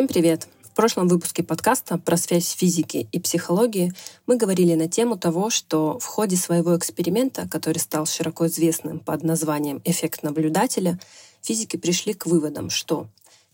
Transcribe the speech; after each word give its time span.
Всем 0.00 0.08
привет! 0.08 0.48
В 0.62 0.74
прошлом 0.74 1.08
выпуске 1.08 1.42
подкаста 1.42 1.98
про 1.98 2.16
связь 2.16 2.52
физики 2.52 3.06
и 3.12 3.20
психологии 3.20 3.92
мы 4.26 4.38
говорили 4.38 4.74
на 4.74 4.88
тему 4.88 5.18
того, 5.18 5.50
что 5.50 5.98
в 5.98 6.06
ходе 6.06 6.36
своего 6.36 6.74
эксперимента, 6.74 7.46
который 7.46 7.80
стал 7.80 8.06
широко 8.06 8.46
известным 8.46 9.00
под 9.00 9.24
названием 9.24 9.82
«эффект 9.84 10.22
наблюдателя», 10.22 10.98
физики 11.42 11.76
пришли 11.76 12.14
к 12.14 12.24
выводам, 12.24 12.70
что 12.70 13.08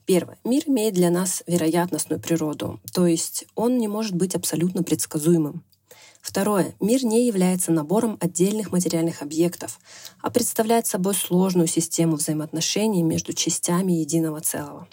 Первое. 0.04 0.38
Мир 0.44 0.62
имеет 0.66 0.94
для 0.94 1.10
нас 1.10 1.42
вероятностную 1.48 2.20
природу, 2.20 2.78
то 2.94 3.08
есть 3.08 3.44
он 3.56 3.78
не 3.78 3.88
может 3.88 4.14
быть 4.14 4.36
абсолютно 4.36 4.84
предсказуемым. 4.84 5.64
Второе. 6.20 6.76
Мир 6.78 7.04
не 7.04 7.26
является 7.26 7.72
набором 7.72 8.18
отдельных 8.20 8.70
материальных 8.70 9.20
объектов, 9.20 9.80
а 10.22 10.30
представляет 10.30 10.86
собой 10.86 11.16
сложную 11.16 11.66
систему 11.66 12.14
взаимоотношений 12.14 13.02
между 13.02 13.32
частями 13.32 13.94
единого 13.94 14.40
целого. 14.40 14.86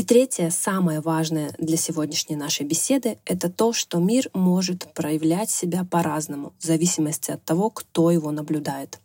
И 0.00 0.02
третье, 0.02 0.48
самое 0.48 1.00
важное 1.00 1.54
для 1.58 1.76
сегодняшней 1.76 2.34
нашей 2.34 2.64
беседы, 2.64 3.18
это 3.26 3.50
то, 3.50 3.74
что 3.74 3.98
мир 3.98 4.30
может 4.32 4.90
проявлять 4.94 5.50
себя 5.50 5.84
по-разному, 5.84 6.54
в 6.58 6.64
зависимости 6.64 7.32
от 7.32 7.44
того, 7.44 7.68
кто 7.68 8.10
его 8.10 8.30
наблюдает. 8.30 8.98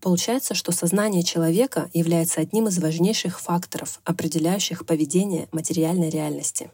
Получается, 0.00 0.54
что 0.54 0.72
сознание 0.72 1.24
человека 1.24 1.90
является 1.92 2.40
одним 2.40 2.68
из 2.68 2.78
важнейших 2.78 3.38
факторов, 3.38 4.00
определяющих 4.04 4.86
поведение 4.86 5.46
материальной 5.52 6.08
реальности. 6.08 6.70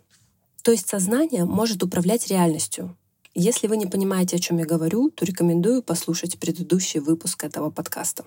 То 0.62 0.70
есть 0.70 0.88
сознание 0.88 1.44
может 1.44 1.82
управлять 1.82 2.28
реальностью. 2.28 2.96
Если 3.34 3.66
вы 3.66 3.78
не 3.78 3.86
понимаете, 3.86 4.36
о 4.36 4.38
чем 4.38 4.58
я 4.58 4.64
говорю, 4.64 5.10
то 5.10 5.24
рекомендую 5.24 5.82
послушать 5.82 6.38
предыдущий 6.38 7.00
выпуск 7.00 7.42
этого 7.42 7.70
подкаста. 7.70 8.24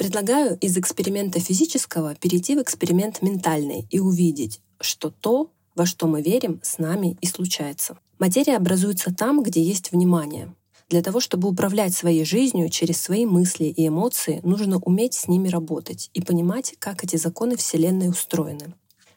Предлагаю 0.00 0.56
из 0.62 0.78
эксперимента 0.78 1.40
физического 1.40 2.14
перейти 2.14 2.56
в 2.56 2.62
эксперимент 2.62 3.20
ментальный 3.20 3.86
и 3.90 4.00
увидеть, 4.00 4.62
что 4.80 5.10
то, 5.10 5.52
во 5.74 5.84
что 5.84 6.06
мы 6.06 6.22
верим, 6.22 6.58
с 6.62 6.78
нами 6.78 7.18
и 7.20 7.26
случается. 7.26 7.98
Материя 8.18 8.56
образуется 8.56 9.14
там, 9.14 9.42
где 9.42 9.62
есть 9.62 9.92
внимание. 9.92 10.54
Для 10.88 11.02
того, 11.02 11.20
чтобы 11.20 11.50
управлять 11.50 11.94
своей 11.94 12.24
жизнью 12.24 12.70
через 12.70 12.98
свои 12.98 13.26
мысли 13.26 13.64
и 13.64 13.88
эмоции, 13.88 14.40
нужно 14.42 14.78
уметь 14.78 15.12
с 15.12 15.28
ними 15.28 15.50
работать 15.50 16.08
и 16.14 16.22
понимать, 16.22 16.76
как 16.78 17.04
эти 17.04 17.16
законы 17.16 17.58
Вселенной 17.58 18.08
устроены. 18.08 18.72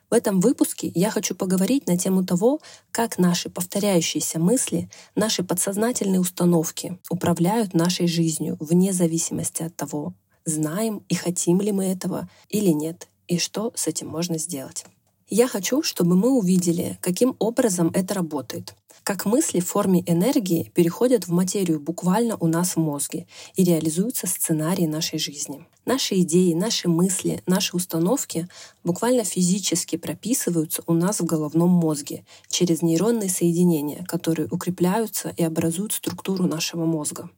В 0.10 0.14
этом 0.14 0.42
выпуске 0.42 0.92
я 0.94 1.12
хочу 1.12 1.34
поговорить 1.34 1.88
на 1.88 1.98
тему 1.98 2.26
того, 2.26 2.60
как 2.92 3.18
наши 3.18 3.50
повторяющиеся 3.50 4.38
мысли, 4.38 4.90
наши 5.16 5.46
подсознательные 5.46 6.20
установки 6.20 7.00
управляют 7.10 7.74
нашей 7.74 8.08
жизнью 8.08 8.58
вне 8.60 8.92
зависимости 8.92 9.64
от 9.64 9.78
того, 9.78 10.14
знаем 10.46 11.04
и 11.10 11.16
хотим 11.16 11.62
ли 11.62 11.72
мы 11.72 11.86
этого 11.86 12.30
или 12.50 12.70
нет, 12.70 13.08
и 13.28 13.38
что 13.38 13.72
с 13.76 13.88
этим 13.88 14.08
можно 14.08 14.38
сделать. 14.38 14.86
Я 15.30 15.48
хочу, 15.48 15.82
чтобы 15.82 16.16
мы 16.16 16.30
увидели, 16.38 17.00
каким 17.02 17.36
образом 17.40 17.90
это 17.96 18.14
работает. 18.14 18.76
Как 19.04 19.26
мысли 19.26 19.60
в 19.60 19.68
форме 19.68 20.04
энергии 20.06 20.72
переходят 20.76 21.28
в 21.28 21.32
материю 21.32 21.80
буквально 21.80 22.38
у 22.38 22.48
нас 22.48 22.76
в 22.76 22.80
мозге 22.80 23.26
и 23.56 23.64
реализуются 23.64 24.28
сценарии 24.28 24.86
нашей 24.86 25.18
жизни. 25.18 25.66
Наши 25.86 26.22
идеи, 26.22 26.54
наши 26.54 26.88
мысли, 26.88 27.42
наши 27.46 27.76
установки 27.76 28.48
буквально 28.84 29.24
физически 29.24 29.98
прописываются 29.98 30.84
у 30.88 30.94
нас 30.94 31.20
в 31.20 31.26
головном 31.26 31.70
мозге 31.70 32.26
через 32.48 32.82
нейронные 32.82 33.30
соединения, 33.30 34.06
которые 34.06 34.48
укрепляются 34.52 35.34
и 35.36 35.44
образуют 35.44 35.94
структуру 35.94 36.48
нашего 36.48 36.86
мозга. 36.86 37.30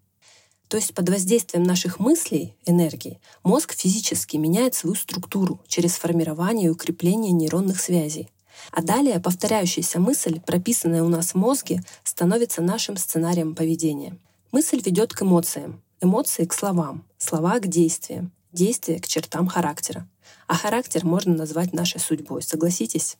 То 0.67 0.77
есть 0.77 0.93
под 0.93 1.09
воздействием 1.09 1.63
наших 1.63 1.99
мыслей, 1.99 2.55
энергии, 2.65 3.19
мозг 3.43 3.75
физически 3.75 4.37
меняет 4.37 4.73
свою 4.73 4.95
структуру 4.95 5.59
через 5.67 5.93
формирование 5.93 6.67
и 6.67 6.71
укрепление 6.71 7.31
нейронных 7.31 7.79
связей. 7.79 8.29
А 8.71 8.81
далее 8.81 9.19
повторяющаяся 9.19 9.99
мысль, 9.99 10.39
прописанная 10.39 11.03
у 11.03 11.09
нас 11.09 11.31
в 11.31 11.35
мозге, 11.35 11.83
становится 12.03 12.61
нашим 12.61 12.97
сценарием 12.97 13.53
поведения. 13.53 14.17
Мысль 14.51 14.81
ведет 14.83 15.13
к 15.13 15.21
эмоциям, 15.21 15.81
эмоции 16.01 16.45
к 16.45 16.53
словам, 16.53 17.05
слова 17.17 17.59
к 17.59 17.67
действиям, 17.67 18.31
действия 18.51 18.99
к 18.99 19.07
чертам 19.07 19.47
характера. 19.47 20.07
А 20.47 20.55
характер 20.55 21.05
можно 21.05 21.35
назвать 21.35 21.73
нашей 21.73 21.99
судьбой, 21.99 22.41
согласитесь? 22.41 23.17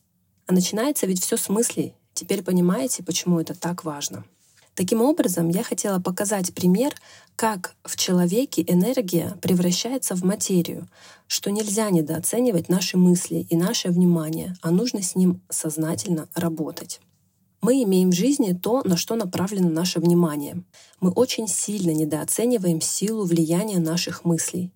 А 0.48 0.54
начинается 0.54 1.06
ведь 1.06 1.24
все 1.24 1.38
с 1.38 1.50
мыслей. 1.50 1.94
Теперь 2.14 2.44
понимаете, 2.44 3.04
почему 3.04 3.40
это 3.40 3.54
так 3.54 3.84
важно. 3.84 4.24
Таким 4.76 5.02
образом, 5.02 5.48
я 5.48 5.64
хотела 5.64 6.00
показать 6.00 6.54
пример, 6.54 6.94
как 7.38 7.76
в 7.86 7.96
человеке 7.96 8.64
энергия 8.68 9.38
превращается 9.42 10.16
в 10.16 10.24
материю, 10.24 10.88
что 11.28 11.50
нельзя 11.50 11.90
недооценивать 11.90 12.68
наши 12.68 12.98
мысли 12.98 13.48
и 13.50 13.56
наше 13.56 13.90
внимание, 13.90 14.54
а 14.62 14.72
нужно 14.72 15.02
с 15.02 15.16
ним 15.16 15.42
сознательно 15.50 16.28
работать. 16.36 17.00
Мы 17.62 17.84
имеем 17.84 18.12
в 18.12 18.16
жизни 18.16 18.54
то, 18.54 18.84
на 18.84 18.98
что 18.98 19.16
направлено 19.16 19.70
наше 19.70 20.00
внимание. 20.00 20.62
Мы 21.00 21.10
очень 21.10 21.48
сильно 21.48 21.92
недооцениваем 21.92 22.82
силу 22.82 23.24
влияния 23.24 23.80
наших 23.80 24.26
мыслей. 24.26 24.72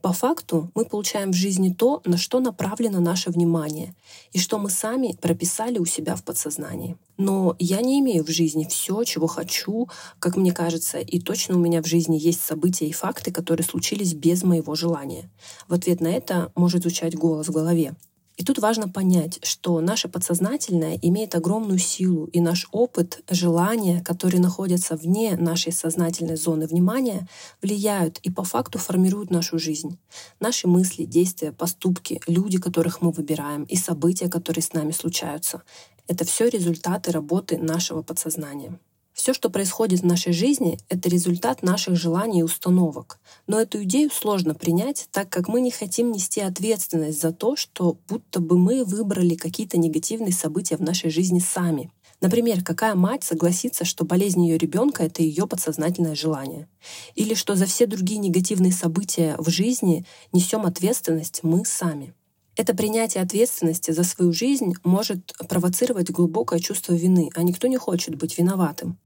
По 0.00 0.12
факту 0.12 0.70
мы 0.74 0.84
получаем 0.84 1.32
в 1.32 1.36
жизни 1.36 1.72
то, 1.72 2.02
на 2.04 2.16
что 2.16 2.40
направлено 2.40 3.00
наше 3.00 3.30
внимание, 3.30 3.94
и 4.32 4.38
что 4.38 4.58
мы 4.58 4.70
сами 4.70 5.16
прописали 5.20 5.78
у 5.78 5.84
себя 5.84 6.16
в 6.16 6.24
подсознании. 6.24 6.96
Но 7.18 7.54
я 7.58 7.80
не 7.80 8.00
имею 8.00 8.24
в 8.24 8.30
жизни 8.30 8.66
все, 8.68 9.04
чего 9.04 9.26
хочу, 9.26 9.88
как 10.18 10.36
мне 10.36 10.52
кажется, 10.52 10.98
и 10.98 11.20
точно 11.20 11.56
у 11.56 11.60
меня 11.60 11.82
в 11.82 11.86
жизни 11.86 12.16
есть 12.16 12.42
события 12.42 12.86
и 12.86 12.92
факты, 12.92 13.30
которые 13.30 13.64
случились 13.64 14.14
без 14.14 14.42
моего 14.42 14.74
желания. 14.74 15.30
В 15.68 15.74
ответ 15.74 16.00
на 16.00 16.08
это 16.08 16.50
может 16.56 16.82
звучать 16.82 17.14
голос 17.14 17.48
в 17.48 17.52
голове. 17.52 17.94
И 18.36 18.44
тут 18.44 18.58
важно 18.58 18.88
понять, 18.88 19.38
что 19.42 19.80
наше 19.80 20.08
подсознательное 20.08 20.98
имеет 21.02 21.34
огромную 21.34 21.78
силу, 21.78 22.26
и 22.26 22.40
наш 22.40 22.68
опыт, 22.72 23.22
желания, 23.30 24.02
которые 24.02 24.40
находятся 24.40 24.96
вне 24.96 25.36
нашей 25.36 25.72
сознательной 25.72 26.36
зоны 26.36 26.66
внимания, 26.66 27.28
влияют 27.60 28.18
и 28.22 28.30
по 28.30 28.44
факту 28.44 28.78
формируют 28.78 29.30
нашу 29.30 29.58
жизнь. 29.58 29.98
Наши 30.40 30.66
мысли, 30.66 31.04
действия, 31.04 31.52
поступки, 31.52 32.20
люди, 32.26 32.58
которых 32.58 33.02
мы 33.02 33.10
выбираем, 33.10 33.64
и 33.64 33.76
события, 33.76 34.28
которые 34.28 34.62
с 34.62 34.72
нами 34.72 34.92
случаются— 34.92 35.62
это 36.08 36.24
все 36.24 36.48
результаты 36.48 37.12
работы 37.12 37.58
нашего 37.58 38.02
подсознания. 38.02 38.78
Все, 39.12 39.34
что 39.34 39.50
происходит 39.50 40.00
в 40.00 40.06
нашей 40.06 40.32
жизни, 40.32 40.78
это 40.88 41.08
результат 41.08 41.62
наших 41.62 41.96
желаний 41.96 42.40
и 42.40 42.42
установок. 42.42 43.20
Но 43.46 43.60
эту 43.60 43.82
идею 43.84 44.10
сложно 44.10 44.54
принять, 44.54 45.08
так 45.10 45.28
как 45.28 45.48
мы 45.48 45.60
не 45.60 45.70
хотим 45.70 46.12
нести 46.12 46.40
ответственность 46.40 47.20
за 47.20 47.32
то, 47.32 47.54
что 47.54 47.98
будто 48.08 48.40
бы 48.40 48.58
мы 48.58 48.84
выбрали 48.84 49.34
какие-то 49.34 49.78
негативные 49.78 50.32
события 50.32 50.76
в 50.76 50.82
нашей 50.82 51.10
жизни 51.10 51.40
сами. 51.40 51.90
Например, 52.22 52.62
какая 52.62 52.94
мать 52.94 53.24
согласится, 53.24 53.84
что 53.84 54.04
болезнь 54.04 54.42
ее 54.44 54.56
ребенка— 54.56 55.02
это 55.04 55.22
ее 55.22 55.48
подсознательное 55.48 56.14
желание? 56.14 56.68
Или 57.16 57.34
что 57.34 57.56
за 57.56 57.66
все 57.66 57.86
другие 57.86 58.20
негативные 58.20 58.72
события 58.72 59.34
в 59.38 59.50
жизни 59.50 60.06
несем 60.32 60.64
ответственность 60.64 61.40
мы 61.42 61.64
сами? 61.64 62.14
Это 62.54 62.74
принятие 62.74 63.22
ответственности 63.22 63.92
за 63.92 64.04
свою 64.04 64.32
жизнь 64.32 64.74
может 64.84 65.32
провоцировать 65.48 66.10
глубокое 66.10 66.58
чувство 66.58 66.92
вины, 66.92 67.30
а 67.34 67.42
никто 67.42 67.66
не 67.66 67.78
хочет 67.78 68.16
быть 68.16 68.36
виноватым. 68.36 68.98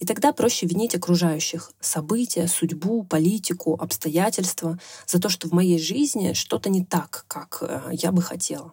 И 0.00 0.06
тогда 0.06 0.32
проще 0.32 0.66
винить 0.66 0.94
окружающих, 0.94 1.72
события, 1.80 2.48
судьбу, 2.48 3.04
политику, 3.04 3.74
обстоятельства 3.74 4.78
за 5.06 5.20
то, 5.20 5.28
что 5.28 5.48
в 5.48 5.52
моей 5.52 5.78
жизни 5.78 6.32
что-то 6.32 6.70
не 6.70 6.84
так, 6.84 7.26
как 7.28 7.58
э, 7.60 7.90
я 7.92 8.10
бы 8.10 8.22
хотела. 8.22 8.72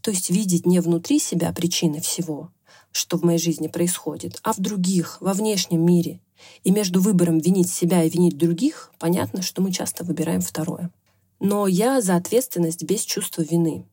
То 0.00 0.10
есть 0.10 0.30
видеть 0.30 0.66
не 0.66 0.80
внутри 0.80 1.18
себя 1.18 1.52
причины 1.52 2.00
всего, 2.00 2.50
что 2.92 3.16
в 3.16 3.22
моей 3.22 3.38
жизни 3.38 3.68
происходит, 3.68 4.38
а 4.42 4.52
в 4.52 4.58
других, 4.58 5.18
во 5.20 5.32
внешнем 5.32 5.84
мире. 5.84 6.20
И 6.62 6.70
между 6.70 7.00
выбором 7.00 7.38
винить 7.38 7.70
себя 7.70 8.02
и 8.02 8.10
винить 8.10 8.36
других, 8.36 8.92
понятно, 8.98 9.40
что 9.42 9.62
мы 9.62 9.72
часто 9.72 10.04
выбираем 10.04 10.42
второе. 10.42 10.90
Но 11.40 11.66
я 11.66 12.00
за 12.00 12.16
ответственность 12.16 12.84
без 12.84 13.02
чувства 13.02 13.42
вины. 13.42 13.86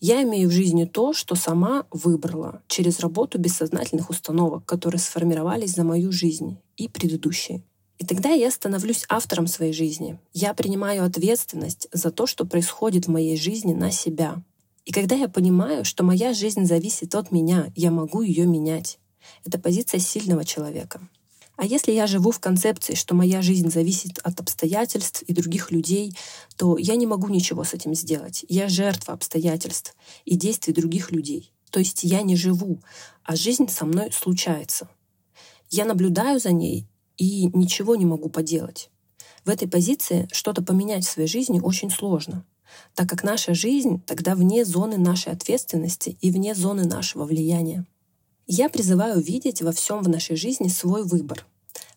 Я 0.00 0.22
имею 0.22 0.48
в 0.48 0.52
жизни 0.52 0.84
то, 0.84 1.12
что 1.12 1.34
сама 1.34 1.86
выбрала 1.90 2.62
через 2.68 3.00
работу 3.00 3.38
бессознательных 3.38 4.10
установок, 4.10 4.66
которые 4.66 5.00
сформировались 5.00 5.74
за 5.74 5.84
мою 5.84 6.12
жизнь 6.12 6.58
и 6.76 6.88
предыдущие. 6.88 7.62
И 7.98 8.04
тогда 8.04 8.30
я 8.30 8.50
становлюсь 8.50 9.04
автором 9.08 9.46
своей 9.46 9.72
жизни. 9.72 10.18
Я 10.32 10.52
принимаю 10.52 11.04
ответственность 11.04 11.88
за 11.92 12.10
то, 12.10 12.26
что 12.26 12.44
происходит 12.44 13.06
в 13.06 13.10
моей 13.10 13.36
жизни 13.36 13.72
на 13.72 13.90
себя. 13.90 14.42
И 14.84 14.92
когда 14.92 15.14
я 15.14 15.28
понимаю, 15.28 15.84
что 15.84 16.04
моя 16.04 16.34
жизнь 16.34 16.66
зависит 16.66 17.14
от 17.14 17.30
меня, 17.30 17.72
я 17.74 17.90
могу 17.90 18.20
ее 18.20 18.46
менять. 18.46 18.98
Это 19.44 19.58
позиция 19.58 20.00
сильного 20.00 20.44
человека. 20.44 21.00
А 21.56 21.64
если 21.64 21.92
я 21.92 22.06
живу 22.06 22.32
в 22.32 22.40
концепции, 22.40 22.94
что 22.94 23.14
моя 23.14 23.40
жизнь 23.40 23.70
зависит 23.70 24.18
от 24.18 24.40
обстоятельств 24.40 25.22
и 25.22 25.32
других 25.32 25.70
людей, 25.70 26.16
то 26.56 26.76
я 26.78 26.96
не 26.96 27.06
могу 27.06 27.28
ничего 27.28 27.62
с 27.62 27.74
этим 27.74 27.94
сделать. 27.94 28.44
Я 28.48 28.68
жертва 28.68 29.14
обстоятельств 29.14 29.94
и 30.24 30.36
действий 30.36 30.74
других 30.74 31.12
людей. 31.12 31.52
То 31.70 31.78
есть 31.78 32.04
я 32.04 32.22
не 32.22 32.36
живу, 32.36 32.80
а 33.22 33.36
жизнь 33.36 33.68
со 33.68 33.84
мной 33.84 34.10
случается. 34.12 34.88
Я 35.70 35.84
наблюдаю 35.84 36.40
за 36.40 36.52
ней 36.52 36.86
и 37.16 37.46
ничего 37.46 37.96
не 37.96 38.06
могу 38.06 38.28
поделать. 38.28 38.90
В 39.44 39.50
этой 39.50 39.68
позиции 39.68 40.28
что-то 40.32 40.62
поменять 40.62 41.04
в 41.04 41.10
своей 41.10 41.28
жизни 41.28 41.60
очень 41.60 41.90
сложно. 41.90 42.44
так 42.94 43.08
как 43.08 43.22
наша 43.22 43.54
жизнь 43.54 44.02
тогда 44.04 44.34
вне 44.34 44.64
зоны 44.64 44.98
нашей 44.98 45.32
ответственности 45.32 46.16
и 46.20 46.30
вне 46.32 46.54
зоны 46.54 46.84
нашего 46.84 47.24
влияния. 47.24 47.86
Я 48.46 48.68
призываю 48.68 49.20
видеть 49.20 49.62
во 49.62 49.72
всем 49.72 50.02
в 50.02 50.08
нашей 50.08 50.36
жизни 50.36 50.68
свой 50.68 51.02
выбор, 51.02 51.46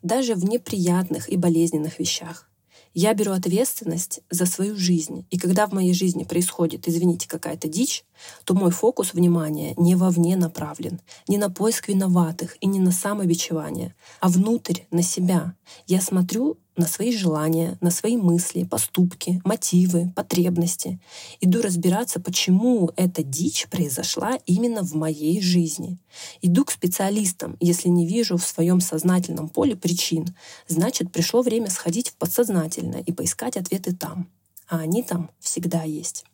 даже 0.02 0.34
в 0.34 0.46
неприятных 0.46 1.30
и 1.30 1.36
болезненных 1.36 2.00
вещах. 2.00 2.50
Я 2.94 3.14
беру 3.14 3.34
ответственность 3.34 4.22
за 4.30 4.46
свою 4.46 4.78
жизнь. 4.78 5.26
И 5.30 5.38
когда 5.38 5.68
в 5.68 5.74
моей 5.74 5.94
жизни 5.94 6.24
происходит, 6.24 6.88
извините, 6.88 7.28
какая-то 7.28 7.68
дичь, 7.68 8.06
то 8.46 8.54
мой 8.54 8.72
фокус 8.72 9.14
внимания 9.14 9.74
не 9.78 9.96
вовне 9.96 10.36
направлен, 10.38 11.02
не 11.28 11.38
на 11.38 11.52
поиск 11.52 11.90
виноватых 11.90 12.56
и 12.62 12.66
не 12.66 12.80
на 12.80 12.92
самобичевание, 12.92 13.94
а 14.22 14.30
внутрь, 14.30 14.82
на 14.90 15.04
себя. 15.04 15.54
Я 15.86 16.02
смотрю 16.02 16.58
на 16.78 16.86
свои 16.86 17.12
желания, 17.12 17.78
на 17.82 17.92
свои 17.92 18.16
мысли, 18.16 18.64
поступки, 18.64 19.42
мотивы, 19.44 20.14
потребности. 20.16 21.00
Иду 21.42 21.62
разбираться, 21.62 22.20
почему 22.20 22.92
эта 22.96 23.24
дичь 23.24 23.68
произошла 23.70 24.38
именно 24.46 24.84
в 24.84 24.94
моей 24.94 25.42
жизни. 25.42 25.98
Иду 26.42 26.64
к 26.64 26.72
специалистам, 26.72 27.58
если 27.60 27.90
не 27.90 28.08
вижу 28.08 28.38
в 28.38 28.48
своем 28.48 28.80
сознательном 28.80 29.50
поле 29.50 29.76
причин. 29.76 30.28
Значит, 30.68 31.12
пришло 31.12 31.42
время 31.42 31.70
сходить 31.70 32.10
в 32.10 32.16
подсознательное 32.16 33.02
и 33.02 33.12
поискать 33.12 33.58
ответы 33.58 33.96
там. 33.96 34.30
А 34.70 34.80
они 34.80 35.02
там 35.02 35.32
всегда 35.40 35.84
есть. 35.84 36.26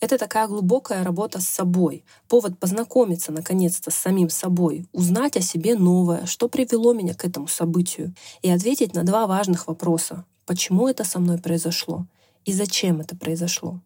Это 0.00 0.18
такая 0.18 0.48
глубокая 0.48 1.02
работа 1.02 1.40
с 1.40 1.46
собой, 1.46 2.04
повод 2.28 2.58
познакомиться 2.58 3.32
наконец-то 3.32 3.90
с 3.90 3.94
самим 3.94 4.28
собой, 4.28 4.86
узнать 4.92 5.36
о 5.36 5.40
себе 5.40 5.76
новое, 5.76 6.26
что 6.26 6.48
привело 6.48 6.92
меня 6.92 7.14
к 7.14 7.24
этому 7.24 7.46
событию, 7.48 8.14
и 8.42 8.50
ответить 8.50 8.94
на 8.94 9.04
два 9.04 9.26
важных 9.26 9.66
вопроса. 9.66 10.24
Почему 10.46 10.88
это 10.88 11.04
со 11.04 11.18
мной 11.18 11.38
произошло? 11.38 12.06
И 12.44 12.52
зачем 12.52 13.00
это 13.00 13.16
произошло? 13.16 13.80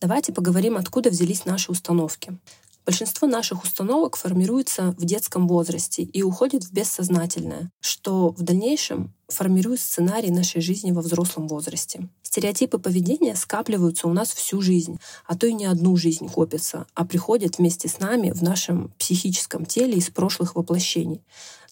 Давайте 0.00 0.32
поговорим, 0.32 0.76
откуда 0.76 1.10
взялись 1.10 1.44
наши 1.44 1.70
установки. 1.70 2.36
Большинство 2.86 3.28
наших 3.28 3.62
установок 3.62 4.16
формируется 4.16 4.94
в 4.98 5.04
детском 5.04 5.46
возрасте 5.46 6.02
и 6.02 6.22
уходит 6.22 6.64
в 6.64 6.72
бессознательное, 6.72 7.70
что 7.80 8.30
в 8.30 8.42
дальнейшем 8.42 9.12
формирует 9.30 9.80
сценарий 9.80 10.30
нашей 10.30 10.60
жизни 10.60 10.92
во 10.92 11.00
взрослом 11.00 11.48
возрасте. 11.48 12.08
Стереотипы 12.22 12.78
поведения 12.78 13.34
скапливаются 13.34 14.06
у 14.06 14.12
нас 14.12 14.32
всю 14.32 14.60
жизнь, 14.60 14.98
а 15.26 15.36
то 15.36 15.46
и 15.46 15.52
не 15.52 15.66
одну 15.66 15.96
жизнь 15.96 16.28
копятся, 16.28 16.86
а 16.94 17.04
приходят 17.04 17.58
вместе 17.58 17.88
с 17.88 17.98
нами 17.98 18.30
в 18.30 18.42
нашем 18.42 18.92
психическом 18.98 19.66
теле 19.66 19.94
из 19.94 20.10
прошлых 20.10 20.54
воплощений. 20.54 21.22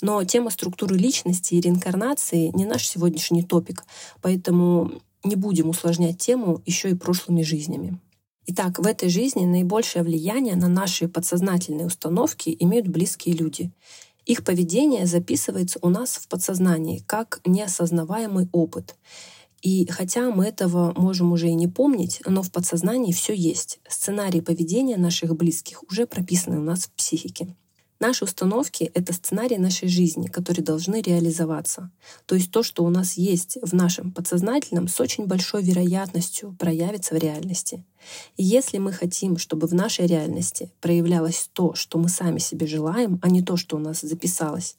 Но 0.00 0.22
тема 0.25 0.50
структуры 0.50 0.96
личности 0.96 1.55
и 1.55 1.60
реинкарнации 1.60 2.50
не 2.55 2.64
наш 2.64 2.87
сегодняшний 2.88 3.43
топик, 3.43 3.84
поэтому 4.22 4.93
не 5.25 5.37
будем 5.37 5.69
усложнять 5.69 6.19
тему 6.19 6.62
еще 6.64 6.90
и 6.90 6.94
прошлыми 6.94 7.43
жизнями. 7.43 7.99
Итак, 8.50 8.78
в 8.78 8.87
этой 8.87 9.11
жизни 9.11 9.44
наибольшее 9.44 10.02
влияние 10.02 10.56
на 10.56 10.69
наши 10.69 11.06
подсознательные 11.06 11.87
установки 11.87 12.56
имеют 12.58 12.88
близкие 12.88 13.34
люди. 13.34 13.70
Их 14.28 14.44
поведение 14.44 15.06
записывается 15.06 15.78
у 15.80 15.88
нас 15.88 16.16
в 16.16 16.28
подсознании 16.28 17.02
как 17.06 17.40
неосознаваемый 17.46 18.46
опыт. 18.52 18.94
И 19.62 19.86
хотя 19.86 20.30
мы 20.30 20.44
этого 20.44 20.92
можем 20.94 21.32
уже 21.32 21.48
и 21.48 21.54
не 21.54 21.66
помнить, 21.66 22.20
но 22.26 22.42
в 22.42 22.52
подсознании 22.52 23.12
все 23.12 23.34
есть. 23.34 23.80
Сценарий 23.88 24.42
поведения 24.42 24.98
наших 24.98 25.34
близких 25.34 25.82
уже 25.90 26.06
прописаны 26.06 26.58
у 26.58 26.62
нас 26.62 26.84
в 26.84 26.90
психике. 26.90 27.56
Наши 28.00 28.24
установки— 28.24 28.90
это 28.94 29.12
сценарий 29.12 29.58
нашей 29.58 29.88
жизни, 29.88 30.28
которые 30.28 30.64
должны 30.64 31.00
реализоваться. 31.00 31.90
То 32.26 32.36
есть 32.36 32.52
то, 32.52 32.62
что 32.62 32.84
у 32.84 32.90
нас 32.90 33.14
есть 33.14 33.58
в 33.60 33.74
нашем 33.74 34.12
подсознательном, 34.12 34.86
с 34.86 35.00
очень 35.00 35.26
большой 35.26 35.64
вероятностью 35.64 36.54
проявится 36.60 37.14
в 37.14 37.18
реальности. 37.18 37.84
И 38.36 38.44
если 38.44 38.78
мы 38.78 38.92
хотим, 38.92 39.36
чтобы 39.36 39.66
в 39.66 39.74
нашей 39.74 40.06
реальности 40.06 40.70
проявлялось 40.80 41.50
то, 41.52 41.74
что 41.74 41.98
мы 41.98 42.08
сами 42.08 42.38
себе 42.38 42.68
желаем, 42.68 43.18
а 43.20 43.28
не 43.28 43.42
то, 43.42 43.56
что 43.56 43.76
у 43.76 43.80
нас 43.80 44.00
записалось, 44.00 44.76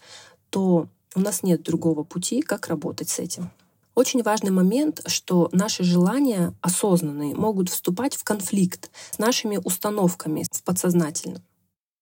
то 0.50 0.88
у 1.14 1.20
нас 1.20 1.44
нет 1.44 1.62
другого 1.62 2.04
пути, 2.04 2.42
как 2.42 2.68
работать 2.68 3.10
с 3.10 3.20
этим. 3.20 3.52
Очень 3.96 4.24
важный 4.24 4.52
момент, 4.52 5.02
что 5.08 5.50
наши 5.52 5.84
желания 5.84 6.54
осознанные 6.62 7.36
могут 7.36 7.70
вступать 7.70 8.16
в 8.16 8.24
конфликт 8.24 8.90
с 9.12 9.20
нашими 9.20 9.60
установками 9.62 10.46
в 10.50 10.64
подсознательном. 10.64 11.42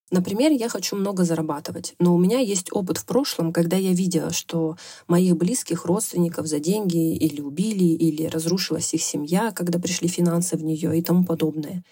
Например, 0.09 0.51
я 0.51 0.69
хочу 0.69 0.95
много 0.95 1.25
зарабатывать, 1.25 1.94
но 2.00 2.15
у 2.15 2.18
меня 2.18 2.39
есть 2.39 2.71
опыт 2.71 2.98
в 2.98 3.06
прошлом, 3.06 3.51
когда 3.51 3.75
я 3.75 3.92
видела, 3.92 4.31
что 4.31 4.77
моих 5.07 5.36
близких 5.36 5.86
родственников 5.86 6.48
за 6.48 6.59
деньги 6.59 7.13
или 7.15 7.42
убили, 7.42 7.83
или 7.83 8.25
разрушилась 8.25 8.94
их 8.94 9.04
семья, 9.04 9.51
когда 9.51 9.80
пришли 9.80 10.07
финансы 10.07 10.56
в 10.56 10.63
нее 10.63 10.98
и 10.98 11.01
тому 11.01 11.25
подобное. 11.25 11.83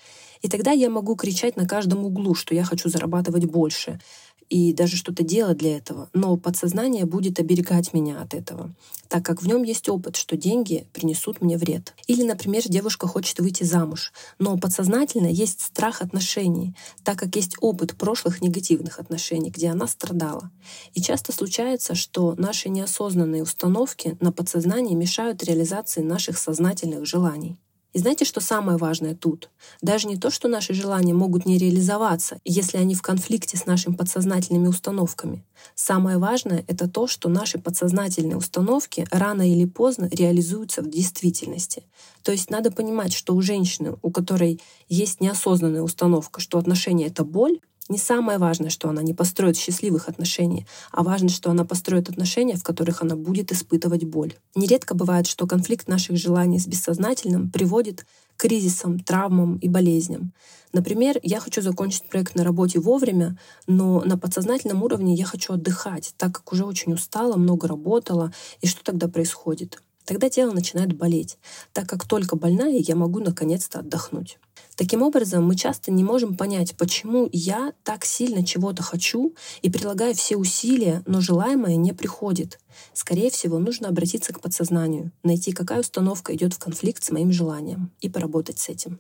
И 0.46 0.48
тогда 0.48 0.70
я 0.70 0.92
могу 0.92 1.16
кричать 1.16 1.56
на 1.56 1.68
каждом 1.68 2.06
углу, 2.06 2.36
что 2.36 2.54
я 2.54 2.64
хочу 2.64 2.88
зарабатывать 2.88 3.46
больше 3.46 4.00
и 4.48 4.74
даже 4.74 4.96
что-то 4.96 5.24
делать 5.24 5.58
для 5.58 5.76
этого. 5.76 6.08
Но 6.14 6.38
подсознание 6.38 7.06
будет 7.06 7.40
оберегать 7.40 7.94
меня 7.94 8.22
от 8.22 8.36
этого, 8.36 8.72
так 9.08 9.26
как 9.26 9.42
в 9.42 9.48
нем 9.48 9.64
есть 9.64 9.90
опыт, 9.90 10.18
что 10.18 10.38
деньги 10.38 10.88
принесут 10.94 11.42
мне 11.42 11.58
вред. 11.58 11.96
Или, 12.06 12.22
например, 12.22 12.62
девушка 12.68 13.08
хочет 13.08 13.40
выйти 13.40 13.64
замуж, 13.64 14.14
но 14.38 14.56
подсознательно 14.56 15.26
есть 15.26 15.62
страх 15.62 16.04
отношений, 16.04 16.76
так 17.04 17.18
как 17.18 17.36
есть 17.36 17.56
опыт 17.60 17.96
прошлых 17.96 18.44
негативных 18.44 19.00
отношений, 19.00 19.50
где 19.50 19.70
она 19.70 19.88
страдала. 19.88 20.52
И 20.94 21.02
часто 21.02 21.32
случается, 21.32 21.96
что 21.96 22.36
наши 22.38 22.70
неосознанные 22.70 23.42
установки 23.42 24.16
на 24.20 24.32
подсознании 24.32 24.94
мешают 24.94 25.44
реализации 25.44 26.02
наших 26.02 26.38
сознательных 26.38 27.04
желаний. 27.08 27.58
И 27.96 28.00
знаете, 28.00 28.26
что 28.26 28.42
самое 28.42 28.78
важное 28.78 29.16
тут? 29.16 29.50
Даже 29.82 30.10
не 30.10 30.18
то, 30.18 30.30
что 30.30 30.50
наши 30.50 30.74
желания 30.74 31.14
могут 31.14 31.46
не 31.46 31.58
реализоваться, 31.58 32.42
если 32.44 32.78
они 32.78 32.94
в 32.94 33.02
конфликте 33.02 33.56
с 33.56 33.68
нашими 33.68 33.96
подсознательными 33.96 34.68
установками. 34.68 35.46
Самое 35.76 36.18
важное— 36.18 36.66
это 36.68 36.90
то, 36.90 37.08
что 37.08 37.30
наши 37.30 37.58
подсознательные 37.58 38.36
установки 38.36 39.08
рано 39.12 39.50
или 39.50 39.64
поздно 39.64 40.10
реализуются 40.12 40.82
в 40.82 40.90
действительности. 40.90 41.84
То 42.22 42.34
есть 42.34 42.50
надо 42.50 42.70
понимать, 42.70 43.14
что 43.14 43.34
у 43.34 43.42
женщины, 43.42 43.96
у 44.02 44.12
которой 44.12 44.60
есть 44.90 45.22
неосознанная 45.22 45.82
установка, 45.82 46.42
что 46.42 46.58
отношения— 46.58 47.06
это 47.08 47.24
боль, 47.24 47.62
не 47.88 48.00
самое 48.00 48.40
важное, 48.40 48.72
что 48.72 48.90
она 48.90 49.04
не 49.04 49.14
построит 49.14 49.58
счастливых 49.58 50.10
отношений, 50.10 50.66
а 50.92 51.04
важно, 51.04 51.30
что 51.30 51.52
она 51.52 51.66
построит 51.66 52.10
отношения, 52.10 52.56
в 52.56 52.64
которых 52.64 53.04
она 53.04 53.16
будет 53.16 53.52
испытывать 53.52 54.06
боль. 54.06 54.34
Нередко 54.56 54.96
бывает, 54.96 55.28
что 55.28 55.46
конфликт 55.46 55.88
наших 55.88 56.18
желаний 56.18 56.60
с 56.60 56.66
бессознательным 56.66 57.52
приводит 57.52 58.06
к 58.36 58.42
кризисам, 58.42 59.00
травмам 59.00 59.58
и 59.58 59.70
болезням. 59.70 60.34
Например, 60.74 61.20
я 61.22 61.40
хочу 61.40 61.62
закончить 61.62 62.10
проект 62.10 62.34
на 62.36 62.44
работе 62.44 62.80
вовремя, 62.80 63.38
но 63.68 64.02
на 64.02 64.18
подсознательном 64.18 64.82
уровне 64.82 65.14
я 65.14 65.26
хочу 65.26 65.54
отдыхать, 65.54 66.14
так 66.18 66.34
как 66.34 66.52
уже 66.52 66.66
очень 66.66 66.94
устала, 66.94 67.38
много 67.38 67.68
работала. 67.68 68.34
И 68.62 68.68
что 68.68 68.84
тогда 68.84 69.08
происходит? 69.08 69.80
Тогда 70.06 70.30
тело 70.30 70.52
начинает 70.52 70.94
болеть, 70.98 71.38
так 71.72 71.88
как 71.88 72.08
только 72.08 72.36
больная 72.36 72.78
я 72.78 72.96
могу 72.96 73.20
наконец-то 73.20 73.80
отдохнуть. 73.80 74.38
Таким 74.76 75.02
образом, 75.04 75.46
мы 75.46 75.56
часто 75.56 75.90
не 75.90 76.04
можем 76.04 76.36
понять, 76.36 76.76
почему 76.76 77.30
я 77.32 77.74
так 77.84 78.04
сильно 78.04 78.46
чего-то 78.46 78.84
хочу 78.84 79.34
и 79.62 79.70
прилагаю 79.70 80.14
все 80.14 80.36
усилия, 80.36 81.02
но 81.06 81.22
желаемое 81.22 81.78
не 81.78 81.94
приходит. 81.94 82.60
Скорее 82.94 83.30
всего, 83.30 83.58
нужно 83.58 83.88
обратиться 83.88 84.34
к 84.34 84.42
подсознанию, 84.42 85.12
найти, 85.24 85.54
какая 85.54 85.80
установка 85.80 86.36
идет 86.36 86.54
в 86.54 86.60
конфликт 86.60 87.04
с 87.04 87.12
моим 87.12 87.32
желанием 87.32 87.92
и 88.02 88.10
поработать 88.10 88.60
с 88.60 88.68
этим. 88.68 89.00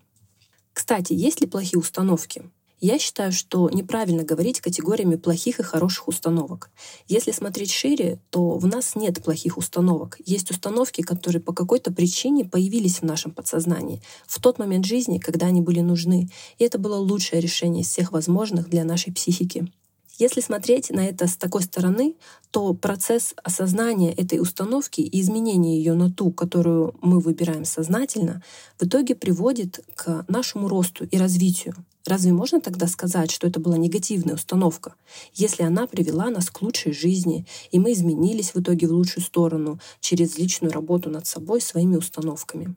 Кстати, 0.71 1.11
есть 1.11 1.41
ли 1.41 1.47
плохие 1.47 1.79
установки? 1.79 2.49
Я 2.79 2.99
считаю, 2.99 3.31
что 3.31 3.69
неправильно 3.69 4.23
говорить 4.23 4.59
категориями 4.59 5.15
плохих 5.15 5.59
и 5.59 5.63
хороших 5.63 6.07
установок. 6.07 6.69
Если 7.07 7.31
смотреть 7.31 7.71
шире, 7.71 8.19
то 8.29 8.57
в 8.57 8.67
нас 8.67 8.95
нет 8.95 9.23
плохих 9.23 9.57
установок. 9.57 10.17
Есть 10.25 10.51
установки, 10.51 11.01
которые 11.01 11.41
по 11.41 11.53
какой-то 11.53 11.91
причине 11.91 12.43
появились 12.43 12.99
в 12.99 13.03
нашем 13.03 13.31
подсознании 13.31 14.01
в 14.27 14.41
тот 14.41 14.59
момент 14.59 14.85
жизни, 14.85 15.19
когда 15.19 15.47
они 15.47 15.61
были 15.61 15.79
нужны. 15.79 16.29
И 16.57 16.63
это 16.63 16.77
было 16.77 16.97
лучшее 16.97 17.41
решение 17.41 17.83
из 17.83 17.87
всех 17.87 18.11
возможных 18.11 18.69
для 18.69 18.83
нашей 18.83 19.13
психики. 19.13 19.71
Если 20.17 20.39
смотреть 20.39 20.91
на 20.91 21.05
это 21.05 21.27
с 21.27 21.35
такой 21.35 21.61
стороны, 21.61 22.15
то 22.51 22.73
процесс 22.73 23.33
осознания 23.43 24.13
этой 24.13 24.39
установки 24.39 25.01
и 25.01 25.19
изменения 25.19 25.77
ее 25.77 25.93
на 25.93 26.09
ту, 26.09 26.31
которую 26.31 26.95
мы 27.01 27.19
выбираем 27.19 27.65
сознательно, 27.65 28.41
в 28.79 28.85
итоге 28.85 29.15
приводит 29.15 29.83
к 29.93 30.25
нашему 30.29 30.69
росту 30.69 31.03
и 31.03 31.17
развитию. 31.17 31.75
Разве 32.05 32.31
можно 32.31 32.61
тогда 32.61 32.87
сказать, 32.87 33.29
что 33.29 33.47
это 33.47 33.59
была 33.59 33.77
негативная 33.77 34.35
установка, 34.35 34.95
если 35.33 35.63
она 35.63 35.85
привела 35.85 36.29
нас 36.29 36.49
к 36.49 36.61
лучшей 36.61 36.93
жизни, 36.93 37.45
и 37.71 37.79
мы 37.79 37.91
изменились 37.91 38.53
в 38.53 38.61
итоге 38.61 38.87
в 38.87 38.91
лучшую 38.91 39.23
сторону 39.23 39.81
через 39.99 40.37
личную 40.37 40.71
работу 40.71 41.09
над 41.09 41.27
собой 41.27 41.59
своими 41.59 41.97
установками? 41.97 42.75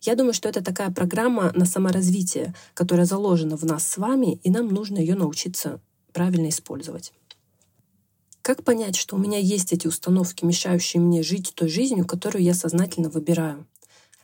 Я 0.00 0.16
думаю, 0.16 0.32
что 0.32 0.48
это 0.48 0.64
такая 0.64 0.90
программа 0.90 1.52
на 1.54 1.66
саморазвитие, 1.66 2.54
которая 2.74 3.06
заложена 3.06 3.56
в 3.56 3.64
нас 3.64 3.86
с 3.86 3.96
вами, 3.96 4.40
и 4.42 4.50
нам 4.50 4.68
нужно 4.68 4.98
ее 4.98 5.14
научиться 5.14 5.80
правильно 6.18 6.48
использовать. 6.48 7.12
Как 8.42 8.64
понять, 8.64 8.96
что 8.96 9.14
у 9.14 9.20
меня 9.20 9.38
есть 9.38 9.72
эти 9.72 9.86
установки, 9.86 10.44
мешающие 10.44 11.00
мне 11.00 11.22
жить 11.22 11.52
той 11.54 11.68
жизнью, 11.68 12.04
которую 12.04 12.42
я 12.42 12.54
сознательно 12.54 13.08
выбираю? 13.08 13.68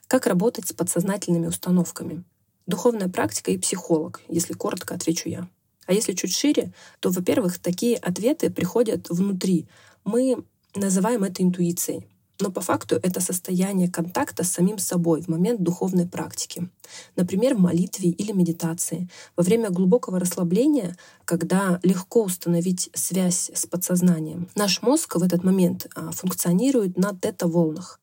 Как 0.09 0.27
работать 0.27 0.67
с 0.67 0.73
подсознательными 0.73 1.47
установками? 1.47 2.25
Духовная 2.67 3.09
практика 3.09 3.53
и 3.53 3.59
психолог, 3.59 4.23
если 4.29 4.55
коротко 4.55 4.97
отвечу 4.97 5.29
я. 5.29 5.49
А 5.87 5.93
если 5.93 6.15
чуть 6.15 6.35
шире, 6.35 6.73
то, 6.99 7.11
во-первых, 7.11 7.61
такие 7.61 7.97
ответы 7.99 8.51
приходят 8.51 9.09
внутри. 9.09 9.69
Мы 10.05 10.45
называем 10.75 11.23
это 11.23 11.45
интуицией. 11.45 12.09
Но 12.41 12.51
по 12.51 12.61
факту 12.61 12.97
это 12.97 13.21
состояние 13.21 13.89
контакта 13.89 14.43
с 14.43 14.51
самим 14.51 14.79
собой 14.79 15.23
в 15.23 15.29
момент 15.29 15.63
духовной 15.63 16.07
практики. 16.07 16.69
Например, 17.15 17.55
в 17.55 17.61
молитве 17.61 18.11
или 18.11 18.33
медитации. 18.33 19.09
Во 19.37 19.45
время 19.45 19.71
глубокого 19.71 20.19
расслабления, 20.19 20.97
когда 21.25 21.79
легко 21.85 22.25
установить 22.25 22.91
связь 22.93 23.51
с 23.55 23.67
подсознанием, 23.67 24.49
наш 24.57 24.83
мозг 24.83 25.17
в 25.17 25.23
этот 25.23 25.45
момент 25.45 25.87
а, 25.95 26.11
функционирует 26.11 26.99
на 26.99 27.13
тета-волнах. 27.13 28.01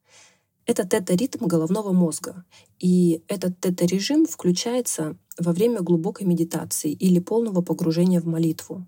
Это 0.65 0.87
тета-ритм 0.87 1.47
головного 1.47 1.91
мозга. 1.91 2.45
И 2.79 3.23
этот 3.27 3.59
тета-режим 3.59 4.25
включается 4.25 5.17
во 5.37 5.51
время 5.51 5.81
глубокой 5.81 6.25
медитации 6.25 6.91
или 6.91 7.19
полного 7.19 7.61
погружения 7.61 8.21
в 8.21 8.27
молитву. 8.27 8.85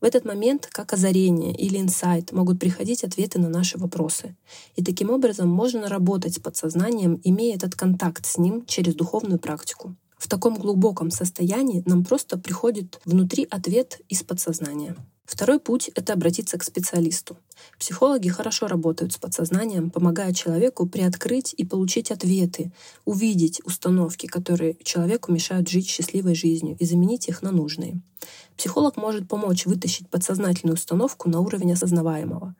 В 0.00 0.04
этот 0.04 0.24
момент, 0.26 0.68
как 0.70 0.92
озарение 0.92 1.54
или 1.54 1.78
инсайт, 1.78 2.32
могут 2.32 2.60
приходить 2.60 3.02
ответы 3.02 3.38
на 3.38 3.48
наши 3.48 3.78
вопросы. 3.78 4.36
И 4.74 4.84
таким 4.84 5.10
образом 5.10 5.48
можно 5.48 5.88
работать 5.88 6.34
с 6.34 6.38
подсознанием, 6.38 7.20
имея 7.24 7.56
этот 7.56 7.74
контакт 7.74 8.26
с 8.26 8.36
ним 8.36 8.66
через 8.66 8.94
духовную 8.94 9.38
практику. 9.38 9.96
В 10.16 10.28
таком 10.28 10.56
глубоком 10.56 11.10
состоянии 11.10 11.82
нам 11.86 12.04
просто 12.04 12.38
приходит 12.38 13.00
внутри 13.04 13.46
ответ 13.50 14.00
из 14.08 14.22
подсознания. 14.22 14.96
Второй 15.26 15.58
путь— 15.58 15.90
это 15.94 16.12
обратиться 16.12 16.56
к 16.56 16.62
специалисту. 16.62 17.36
Психологи 17.80 18.28
хорошо 18.28 18.68
работают 18.68 19.12
с 19.12 19.18
подсознанием, 19.18 19.90
помогая 19.90 20.32
человеку 20.32 20.86
приоткрыть 20.86 21.52
и 21.56 21.64
получить 21.64 22.12
ответы, 22.12 22.72
увидеть 23.04 23.60
установки, 23.64 24.26
которые 24.26 24.76
человеку 24.84 25.32
мешают 25.32 25.68
жить 25.68 25.88
счастливой 25.88 26.36
жизнью, 26.36 26.76
и 26.78 26.86
заменить 26.86 27.28
их 27.28 27.42
на 27.42 27.50
нужные. 27.50 28.00
Психолог 28.56 28.96
может 28.96 29.28
помочь 29.28 29.66
вытащить 29.66 30.08
подсознательную 30.08 30.76
установку 30.76 31.28
на 31.28 31.40
уровень 31.40 31.72
осознаваемого. 31.72 32.54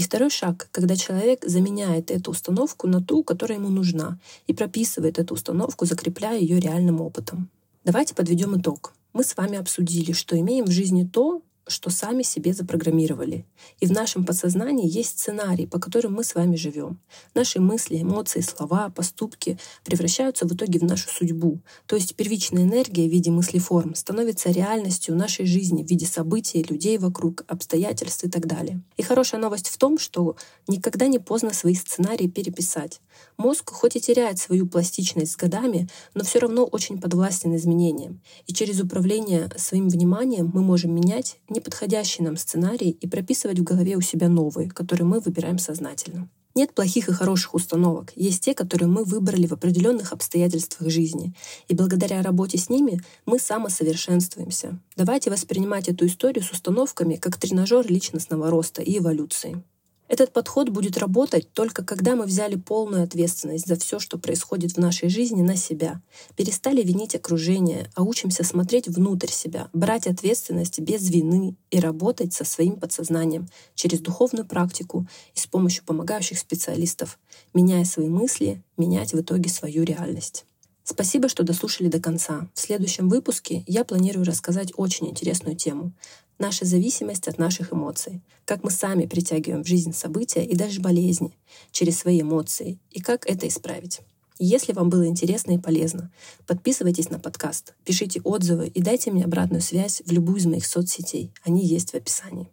И 0.00 0.02
второй 0.02 0.30
шаг, 0.30 0.70
когда 0.72 0.96
человек 0.96 1.44
заменяет 1.44 2.10
эту 2.10 2.30
установку 2.30 2.88
на 2.88 3.02
ту, 3.02 3.22
которая 3.22 3.58
ему 3.58 3.68
нужна, 3.68 4.18
и 4.46 4.54
прописывает 4.54 5.18
эту 5.18 5.34
установку, 5.34 5.84
закрепляя 5.84 6.38
ее 6.38 6.58
реальным 6.58 7.02
опытом. 7.02 7.50
Давайте 7.84 8.14
подведем 8.14 8.58
итог. 8.58 8.94
Мы 9.12 9.24
с 9.24 9.36
вами 9.36 9.58
обсудили, 9.58 10.12
что 10.12 10.40
имеем 10.40 10.64
в 10.64 10.70
жизни 10.70 11.04
то, 11.04 11.42
что 11.70 11.90
сами 11.90 12.22
себе 12.22 12.52
запрограммировали. 12.52 13.46
И 13.80 13.86
в 13.86 13.92
нашем 13.92 14.24
подсознании 14.24 14.88
есть 14.88 15.18
сценарий, 15.18 15.66
по 15.66 15.78
которым 15.78 16.14
мы 16.14 16.24
с 16.24 16.34
вами 16.34 16.56
живем. 16.56 16.98
Наши 17.34 17.60
мысли, 17.60 18.02
эмоции, 18.02 18.40
слова, 18.40 18.90
поступки 18.90 19.58
превращаются 19.84 20.46
в 20.46 20.52
итоге 20.52 20.78
в 20.78 20.84
нашу 20.84 21.08
судьбу. 21.08 21.60
То 21.86 21.96
есть 21.96 22.14
первичная 22.16 22.64
энергия 22.64 23.08
в 23.08 23.12
виде 23.12 23.30
мыслеформ 23.30 23.94
становится 23.94 24.50
реальностью 24.50 25.16
нашей 25.16 25.46
жизни 25.46 25.82
в 25.82 25.88
виде 25.88 26.06
событий, 26.06 26.62
людей 26.68 26.98
вокруг, 26.98 27.44
обстоятельств 27.46 28.24
и 28.24 28.30
так 28.30 28.46
далее. 28.46 28.82
И 28.96 29.02
хорошая 29.02 29.40
новость 29.40 29.68
в 29.68 29.78
том, 29.78 29.98
что 29.98 30.36
никогда 30.66 31.06
не 31.06 31.18
поздно 31.18 31.52
свои 31.52 31.74
сценарии 31.74 32.26
переписать. 32.26 33.00
Мозг 33.36 33.70
хоть 33.70 33.96
и 33.96 34.00
теряет 34.00 34.38
свою 34.38 34.66
пластичность 34.66 35.32
с 35.32 35.36
годами, 35.36 35.88
но 36.14 36.24
все 36.24 36.38
равно 36.40 36.64
очень 36.64 37.00
подвластен 37.00 37.54
изменениям. 37.56 38.20
И 38.46 38.52
через 38.52 38.80
управление 38.80 39.50
своим 39.56 39.88
вниманием 39.88 40.50
мы 40.52 40.62
можем 40.62 40.94
менять 40.94 41.38
неподходящий 41.60 42.22
нам 42.22 42.36
сценарий 42.36 42.90
и 42.90 43.06
прописывать 43.06 43.58
в 43.58 43.64
голове 43.64 43.96
у 43.96 44.00
себя 44.00 44.28
новые, 44.28 44.70
которые 44.70 45.06
мы 45.06 45.20
выбираем 45.20 45.58
сознательно. 45.58 46.28
Нет 46.54 46.74
плохих 46.74 47.08
и 47.08 47.12
хороших 47.12 47.54
установок, 47.54 48.12
есть 48.16 48.42
те, 48.42 48.54
которые 48.54 48.88
мы 48.88 49.04
выбрали 49.04 49.46
в 49.46 49.52
определенных 49.52 50.12
обстоятельствах 50.12 50.90
жизни. 50.90 51.32
И 51.68 51.74
благодаря 51.74 52.22
работе 52.22 52.58
с 52.58 52.68
ними 52.68 53.00
мы 53.24 53.38
самосовершенствуемся. 53.38 54.78
Давайте 54.96 55.30
воспринимать 55.30 55.88
эту 55.88 56.06
историю 56.06 56.42
с 56.42 56.50
установками 56.50 57.16
как 57.16 57.36
тренажер 57.36 57.86
личностного 57.86 58.50
роста 58.50 58.82
и 58.82 58.98
эволюции. 58.98 59.62
Этот 60.10 60.32
подход 60.32 60.70
будет 60.70 60.98
работать 60.98 61.52
только 61.52 61.84
когда 61.84 62.16
мы 62.16 62.24
взяли 62.24 62.56
полную 62.56 63.04
ответственность 63.04 63.68
за 63.68 63.76
все, 63.76 64.00
что 64.00 64.18
происходит 64.18 64.72
в 64.72 64.76
нашей 64.78 65.08
жизни, 65.08 65.40
на 65.40 65.54
себя. 65.54 66.02
Перестали 66.34 66.82
винить 66.82 67.14
окружение, 67.14 67.88
а 67.94 68.02
учимся 68.02 68.42
смотреть 68.42 68.88
внутрь 68.88 69.30
себя, 69.30 69.68
брать 69.72 70.08
ответственность 70.08 70.80
без 70.80 71.08
вины 71.08 71.54
и 71.70 71.78
работать 71.78 72.32
со 72.32 72.44
своим 72.44 72.80
подсознанием 72.80 73.48
через 73.76 74.00
духовную 74.00 74.44
практику 74.44 75.06
и 75.36 75.38
с 75.38 75.46
помощью 75.46 75.84
помогающих 75.84 76.40
специалистов, 76.40 77.16
меняя 77.54 77.84
свои 77.84 78.08
мысли, 78.08 78.64
менять 78.76 79.12
в 79.12 79.20
итоге 79.20 79.48
свою 79.48 79.84
реальность. 79.84 80.44
Спасибо, 80.84 81.28
что 81.28 81.42
дослушали 81.42 81.88
до 81.88 82.00
конца. 82.00 82.48
В 82.54 82.60
следующем 82.60 83.08
выпуске 83.08 83.64
я 83.66 83.84
планирую 83.84 84.24
рассказать 84.24 84.72
очень 84.76 85.08
интересную 85.08 85.56
тему 85.56 85.92
наша 86.40 86.64
зависимость 86.64 87.28
от 87.28 87.38
наших 87.38 87.72
эмоций, 87.72 88.22
как 88.44 88.64
мы 88.64 88.70
сами 88.70 89.06
притягиваем 89.06 89.62
в 89.62 89.68
жизнь 89.68 89.92
события 89.92 90.44
и 90.44 90.56
даже 90.56 90.80
болезни 90.80 91.36
через 91.70 91.98
свои 91.98 92.22
эмоции, 92.22 92.78
и 92.90 93.00
как 93.00 93.26
это 93.26 93.46
исправить. 93.46 94.00
Если 94.42 94.72
вам 94.72 94.88
было 94.88 95.06
интересно 95.06 95.52
и 95.52 95.58
полезно, 95.58 96.10
подписывайтесь 96.46 97.10
на 97.10 97.18
подкаст, 97.18 97.74
пишите 97.84 98.22
отзывы 98.22 98.68
и 98.68 98.80
дайте 98.80 99.10
мне 99.10 99.24
обратную 99.24 99.60
связь 99.60 100.02
в 100.06 100.10
любую 100.10 100.38
из 100.38 100.46
моих 100.46 100.66
соцсетей. 100.66 101.30
Они 101.44 101.64
есть 101.64 101.90
в 101.90 101.94
описании. 101.94 102.48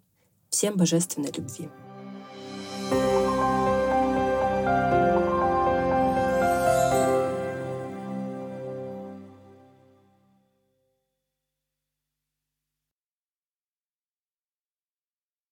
Всем 0.49 0.75
божественной 0.75 1.31
любви. 1.31 1.69